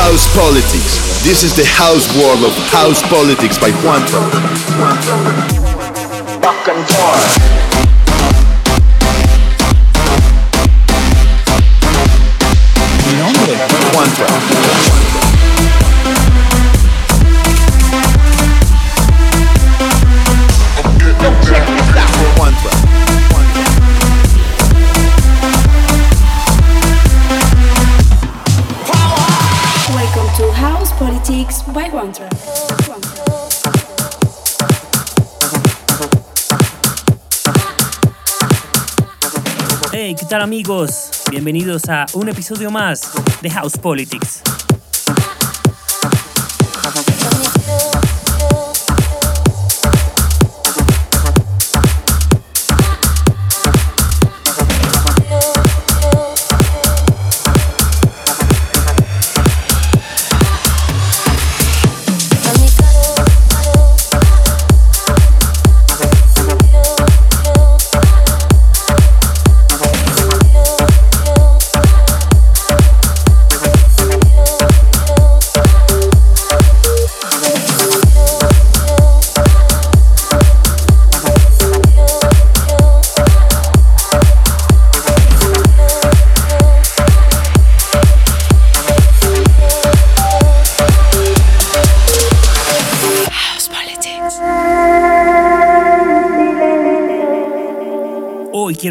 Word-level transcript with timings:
House 0.00 0.34
Politics. 0.34 1.22
This 1.22 1.42
is 1.42 1.54
the 1.54 1.64
house 1.66 2.08
world 2.16 2.42
of 2.42 2.56
house 2.72 3.02
politics 3.10 3.58
by 3.58 3.70
Juantra. 3.70 4.20
Back 6.40 6.68
and. 6.68 7.69
Tal 40.30 40.42
amigos? 40.42 41.10
Bienvenidos 41.28 41.88
a 41.88 42.06
un 42.14 42.28
episodio 42.28 42.70
más 42.70 43.10
de 43.42 43.50
House 43.50 43.76
Politics. 43.76 44.40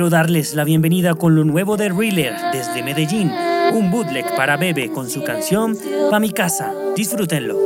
Darles 0.10 0.56
la 0.56 0.64
bienvenida 0.64 1.16
con 1.16 1.36
lo 1.36 1.44
nuevo 1.44 1.78
de 1.78 1.90
Reeler 1.90 2.34
desde 2.52 2.84
Medellín, 2.84 3.32
un 3.74 3.92
bootleg 3.92 4.36
para 4.36 4.58
Bebe 4.58 4.92
con 4.92 5.10
su 5.10 5.24
canción 5.24 5.78
Pa' 6.10 6.20
mi 6.20 6.32
casa. 6.32 6.74
Disfrútenlo. 6.96 7.58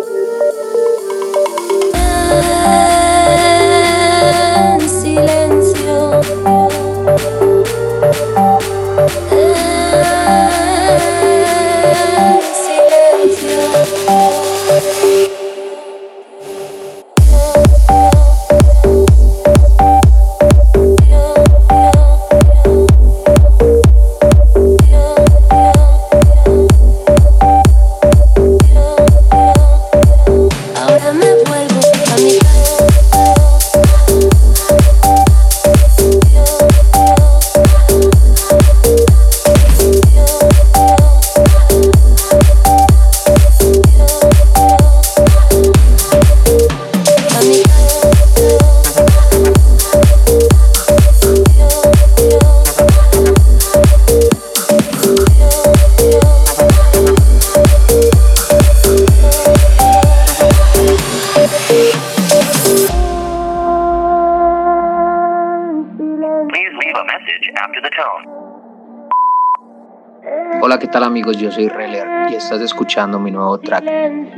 Estás 72.54 72.72
escuchando 72.72 73.20
mi 73.20 73.32
nuevo 73.32 73.60
track, 73.60 73.84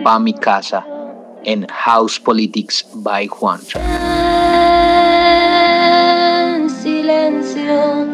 Pa' 0.02 0.20
mi 0.20 0.34
casa, 0.34 0.86
en 1.44 1.68
House 1.68 2.18
Politics 2.20 2.88
by 2.94 3.28
Juan. 3.28 3.59
En 6.54 6.70
silencio. 6.70 8.06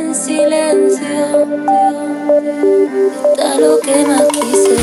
En 0.00 0.14
silencio. 0.14 1.06
Está 3.30 3.54
lo 3.60 3.78
que 3.80 4.04
más 4.06 4.26
quise. 4.32 4.76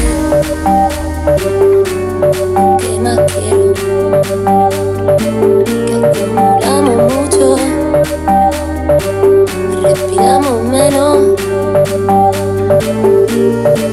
Que 2.80 3.00
más 3.00 3.20
quiero. 3.34 3.74
Que 5.86 5.96
acumulamos 6.06 7.14
mucho. 7.14 7.46
Respiramos 9.81 10.63
menos. 10.63 11.18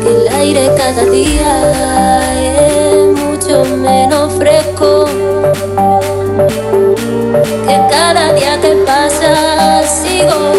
Que 0.02 0.08
el 0.08 0.28
aire 0.28 0.70
cada 0.76 1.04
día 1.04 1.52
es 2.34 3.16
mucho 3.16 3.64
menos 3.76 4.32
fresco. 4.34 5.04
Que 7.66 7.80
cada 7.90 8.32
día 8.32 8.60
que 8.60 8.72
pasa 8.86 9.82
sigo 9.86 10.52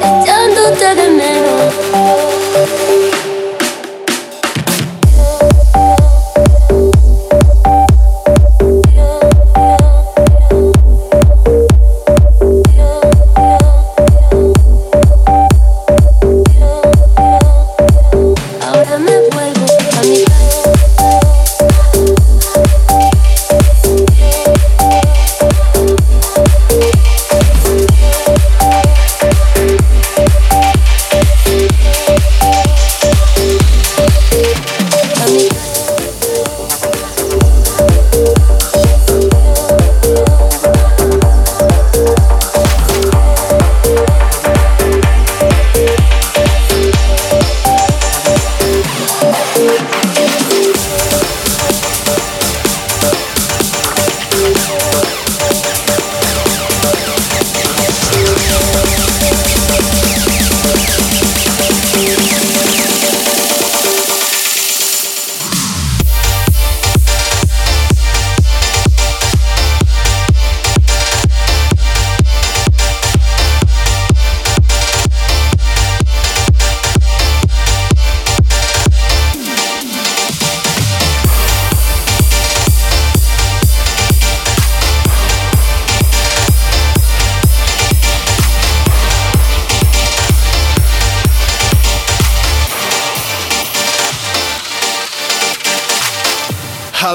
echándote 0.00 0.94
de 0.94 1.10
menos. 1.10 1.41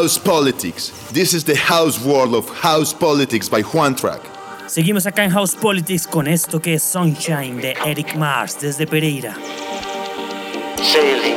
House 0.08 0.18
politics. 0.18 0.94
This 1.12 1.34
is 1.34 1.44
the 1.44 1.56
house 1.56 2.00
world 2.00 2.34
of 2.34 2.48
house 2.48 2.94
politics 2.94 3.50
by 3.50 3.62
Juan 3.62 3.94
Track. 3.94 4.22
Seguimos 4.68 5.06
acá 5.06 5.26
en 5.26 5.32
House 5.32 5.54
Politics 5.54 6.08
con 6.08 6.28
esto 6.28 6.62
que 6.62 6.76
es 6.76 6.84
Sunshine 6.84 7.60
de 7.60 7.76
Eric 7.86 8.16
Mars 8.16 8.58
desde 8.58 8.88
Pereira. 8.88 9.36
Sailing 10.78 11.36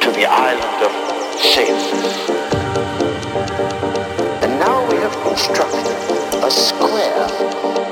to 0.00 0.10
the 0.12 0.24
island 0.24 0.82
of 0.82 0.92
sailors. 1.38 2.30
And 4.40 4.58
now 4.58 4.80
we 4.88 4.96
have 4.96 5.14
constructed 5.22 5.94
a 6.42 6.50
square. 6.50 7.28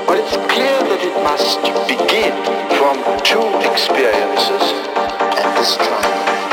But 0.07 0.17
it's 0.17 0.37
clear 0.51 0.79
that 0.89 1.01
it 1.03 1.17
must 1.21 1.61
begin 1.87 2.33
from 2.79 2.97
two 3.21 3.45
experiences 3.69 4.73
at 5.37 5.55
this 5.55 5.77
time. 5.77 6.48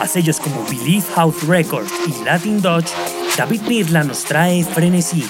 A 0.00 0.06
sellos 0.08 0.40
como 0.40 0.64
Believe 0.64 1.04
House 1.14 1.46
Records 1.46 1.92
y 2.08 2.24
Latin 2.24 2.60
Dodge, 2.60 2.90
David 3.36 3.62
Mirla 3.68 4.02
nos 4.02 4.24
trae 4.24 4.64
Frenesí. 4.64 5.24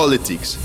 Politics. 0.00 0.59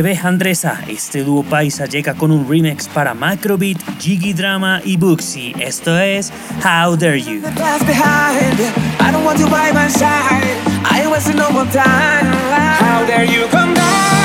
Revés 0.00 0.24
Andresa, 0.24 0.80
este 0.88 1.22
dúo 1.22 1.42
paisa 1.42 1.84
llega 1.84 2.14
con 2.14 2.30
un 2.30 2.48
remix 2.48 2.88
para 2.88 3.12
Macrobeat, 3.12 3.76
Jiggy 3.98 4.32
Drama 4.32 4.80
y 4.82 4.96
Booksy. 4.96 5.54
Esto 5.58 5.98
es 5.98 6.32
How 6.64 6.96
Dare 6.96 7.20
You. 7.20 7.42
How 12.80 13.04
dare 13.06 13.26
you 13.26 13.46
come 13.50 13.74
It's 13.74 14.19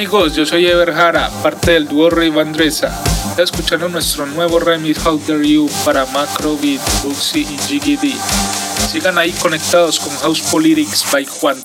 amigos, 0.00 0.34
yo 0.34 0.46
soy 0.46 0.64
Ever 0.64 0.94
Jara, 0.94 1.28
parte 1.42 1.72
del 1.72 1.86
dúo 1.86 2.08
Rey 2.08 2.30
Vandresa. 2.30 3.02
Está 3.28 3.42
escuchando 3.42 3.86
nuestro 3.90 4.24
nuevo 4.24 4.58
remix 4.58 5.04
How 5.04 5.20
Dare 5.28 5.46
You 5.46 5.68
para 5.84 6.06
Macro 6.06 6.56
Beat, 6.56 6.80
y 7.34 7.44
Jiggy 7.44 7.96
D. 7.96 8.14
Sigan 8.90 9.18
ahí 9.18 9.32
conectados 9.32 10.00
con 10.00 10.16
House 10.20 10.40
Politics 10.50 11.04
by 11.12 11.26
Juan 11.26 11.62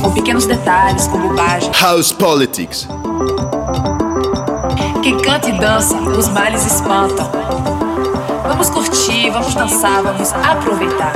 com 0.00 0.10
pequenos 0.12 0.46
detalhes, 0.46 1.06
com 1.06 1.18
bobagem. 1.18 1.70
House 1.80 2.12
Politics. 2.12 2.88
Quem 5.02 5.18
canta 5.18 5.48
e 5.48 5.58
dança, 5.58 5.96
os 6.00 6.28
males 6.28 6.64
espantam. 6.66 7.30
Vamos 8.46 8.70
curtir, 8.70 9.30
vamos 9.30 9.54
dançar, 9.54 10.02
vamos 10.02 10.32
aproveitar. 10.32 11.12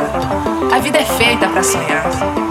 A 0.75 0.79
vida 0.79 0.99
é 0.99 1.05
feita 1.05 1.49
para 1.49 1.63
sonhar. 1.63 2.44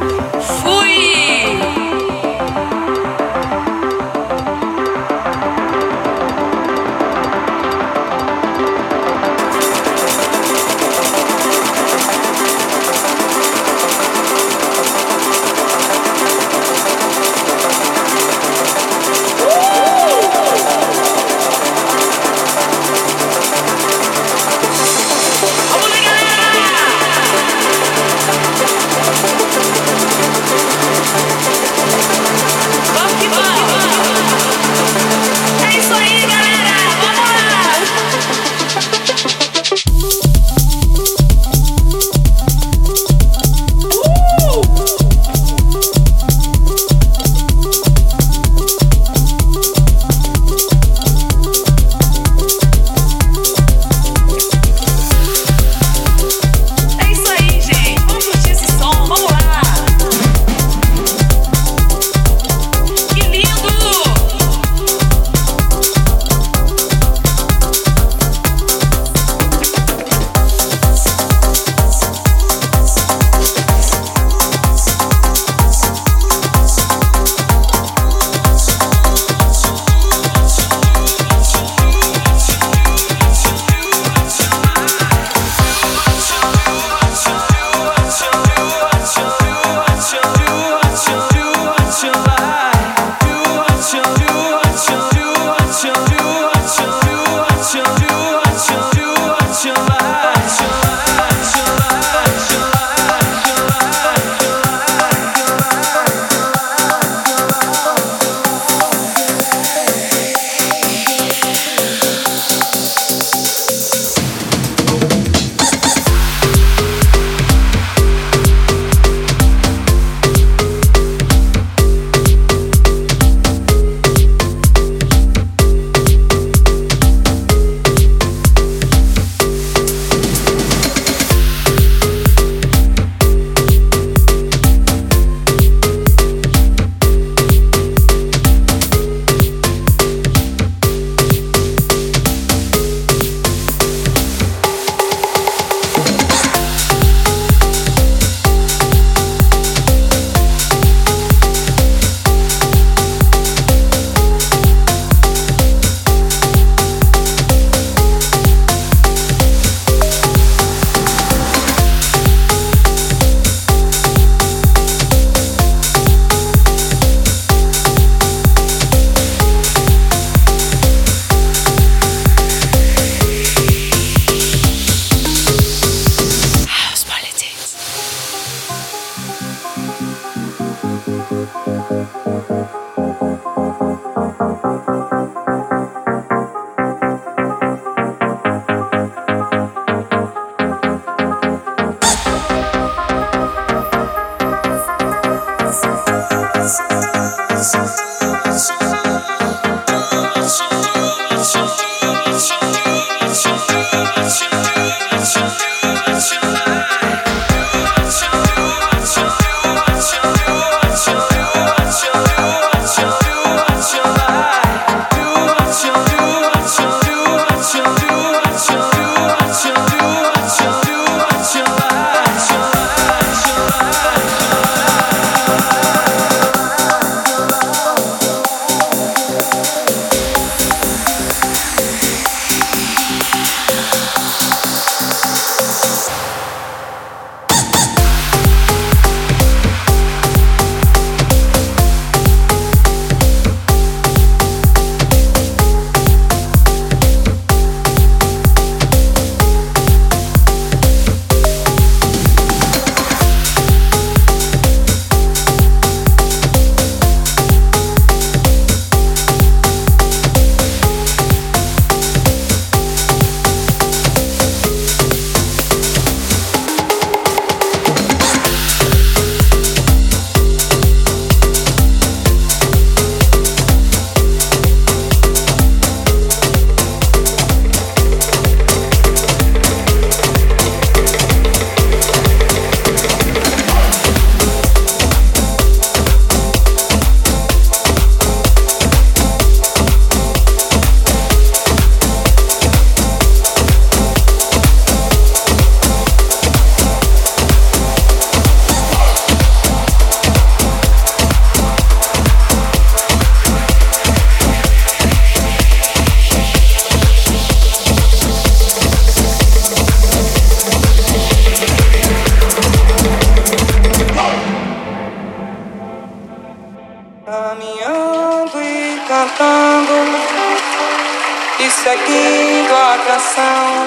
Canção. 323.24 323.86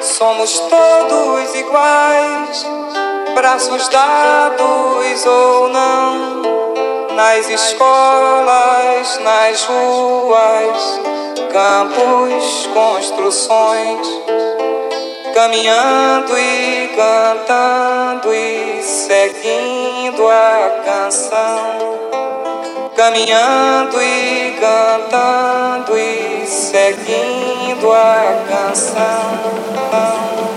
Somos 0.00 0.58
todos 0.60 1.54
iguais, 1.54 2.66
braços 3.34 3.88
dados 3.88 5.26
ou 5.26 5.68
não, 5.68 6.42
nas 7.14 7.48
escolas, 7.48 9.20
nas 9.20 9.64
ruas, 9.64 11.00
campos, 11.52 12.68
construções, 12.72 14.08
caminhando 15.34 16.38
e 16.38 16.88
cantando 16.96 18.34
e 18.34 18.82
seguindo 18.82 20.26
a 20.26 20.82
canção. 20.84 22.00
Caminhando 22.96 24.02
e 24.02 24.58
cantando 24.60 25.96
e 25.96 26.46
seguindo 26.46 27.59
tua 27.80 28.44
canção. 28.46 30.49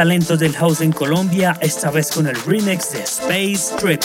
Talentos 0.00 0.38
del 0.38 0.56
house 0.56 0.80
en 0.80 0.92
Colombia, 0.92 1.58
esta 1.60 1.90
vez 1.90 2.10
con 2.10 2.26
el 2.26 2.34
remix 2.46 2.90
de 2.92 3.02
Space 3.02 3.76
Trip. 3.78 4.00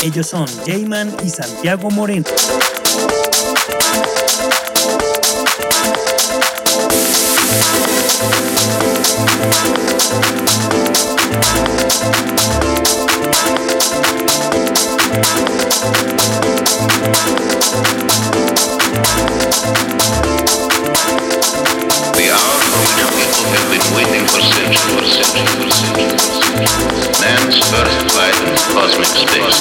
Ellos 0.00 0.28
son 0.28 0.46
Jayman 0.64 1.12
y 1.24 1.28
Santiago 1.28 1.90
Moreno. 1.90 2.26
have 23.50 23.66
been 23.66 23.82
waiting 23.98 24.22
for 24.30 24.38
centuries. 24.38 25.18
Man's 27.18 27.58
first 27.66 27.98
flight 28.14 28.36
into 28.46 28.62
cosmic 28.70 29.10
space. 29.10 29.58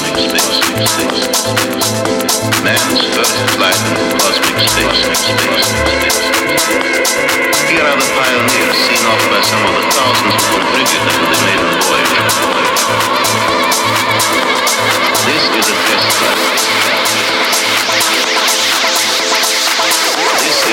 Man's 2.61 3.01
first 3.17 3.37
flight 3.57 3.79
into 3.89 4.05
cosmic 4.21 4.57
space. 4.69 5.09
Here 7.69 7.85
are 7.85 7.97
the 7.97 8.09
pioneers 8.13 8.77
seen 8.77 9.03
off 9.09 9.23
by 9.33 9.41
some 9.41 9.63
of 9.65 9.73
the 9.73 9.83
thousands 9.89 10.37
who 10.37 10.53
contributed 10.53 11.09
to 11.09 11.25
the 11.25 11.39
maiden 11.49 11.69
voyage. 11.81 12.13
This 15.25 15.43
is 15.49 15.65
a 15.65 15.77
test 15.89 16.09
flight. 16.21 16.69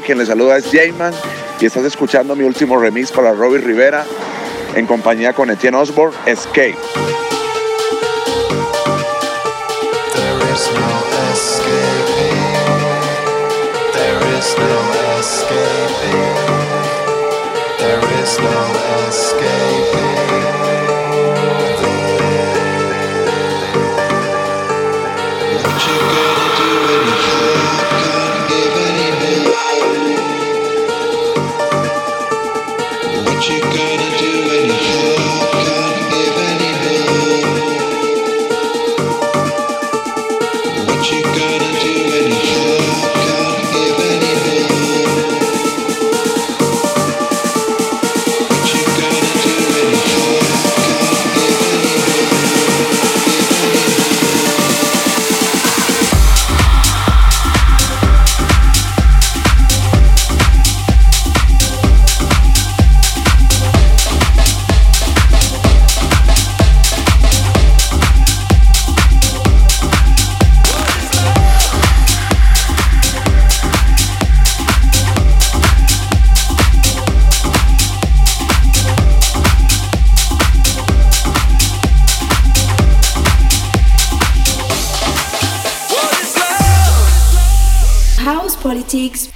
Quien 0.00 0.18
les 0.18 0.28
saluda 0.28 0.58
es 0.58 0.70
Jayman 0.70 1.14
y 1.60 1.66
estás 1.66 1.84
escuchando 1.84 2.36
mi 2.36 2.44
último 2.44 2.78
remix 2.78 3.10
para 3.10 3.32
Robbie 3.32 3.58
Rivera 3.58 4.04
en 4.74 4.86
compañía 4.86 5.32
con 5.32 5.50
Etienne 5.50 5.76
Osborne, 5.76 6.14
Escape. 6.26 6.76
There 10.12 10.38
is 10.52 10.68
no 10.74 11.02
escaping. 11.32 12.42
There 13.94 14.38
is 14.38 14.56
no 14.56 15.18
escaping. 15.18 16.26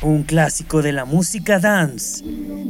Un 0.02 0.22
clásico 0.22 0.80
de 0.80 0.92
la 0.92 1.04
música 1.04 1.58
dance. 1.58 2.22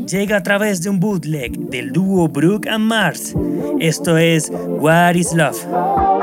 Llega 0.06 0.38
a 0.38 0.42
través 0.42 0.80
de 0.80 0.88
un 0.88 0.98
bootleg 0.98 1.52
del 1.52 1.92
dúo 1.92 2.26
Brooke 2.26 2.70
and 2.70 2.86
Mars. 2.86 3.34
Esto 3.78 4.16
es 4.16 4.50
What 4.50 5.14
is 5.14 5.34
Love. 5.34 6.19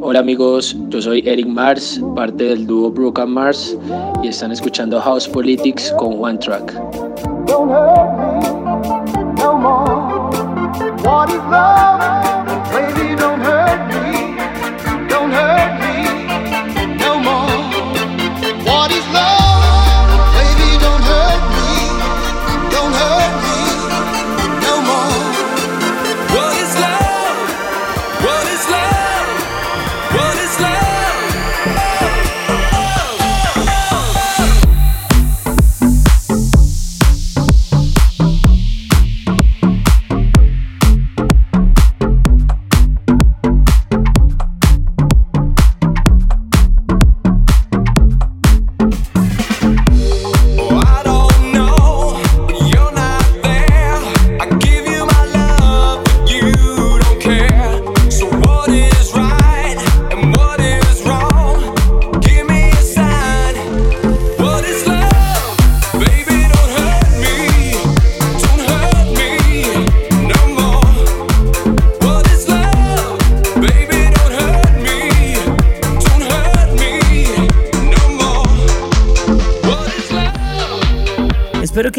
Hola 0.00 0.20
amigos, 0.20 0.76
yo 0.88 1.02
soy 1.02 1.22
Eric 1.26 1.46
Mars, 1.46 2.00
parte 2.14 2.44
del 2.44 2.66
dúo 2.66 2.90
Brooke 2.90 3.20
and 3.20 3.32
Mars 3.32 3.76
y 4.22 4.28
están 4.28 4.52
escuchando 4.52 5.00
House 5.00 5.28
Politics 5.28 5.92
con 5.98 6.22
One 6.22 6.38
Track. 6.38 6.72
Don't 7.46 7.70
hurt 7.70 8.16
me 8.16 8.48
no 9.38 9.58
more. 9.58 10.30
What 11.02 11.30
is 11.30 11.42
love? 11.50 12.00
Baby, 12.72 13.16
don't 13.16 13.37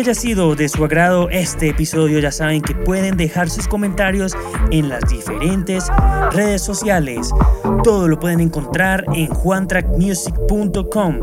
haya 0.10 0.20
sido 0.20 0.56
de 0.56 0.68
su 0.70 0.84
agrado 0.84 1.30
este 1.30 1.70
episodio. 1.70 2.18
Ya 2.18 2.32
saben 2.32 2.64
que 2.64 2.74
pueden 2.74 3.16
dejar 3.16 3.48
sus 3.48 3.68
comentarios 3.68 4.36
en 4.72 4.90
las 4.90 5.08
diferentes 5.08 5.86
redes 6.32 6.64
sociales. 6.64 7.30
Todo 7.84 8.08
lo 8.08 8.20
pueden 8.20 8.40
encontrar 8.40 9.06
en 9.14 9.28
juantrackmusic.com. 9.28 11.20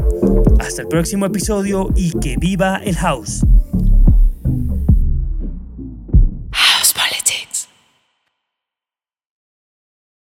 Hasta 0.61 0.83
el 0.83 0.89
próximo 0.89 1.27
episodio 1.27 1.89
y 1.97 2.13
que 2.21 2.37
viva 2.37 2.77
el 2.85 2.95
house. 2.97 3.45